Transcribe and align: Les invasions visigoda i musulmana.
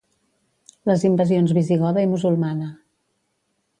Les 0.91 1.03
invasions 1.09 1.53
visigoda 1.57 2.07
i 2.07 2.09
musulmana. 2.15 2.71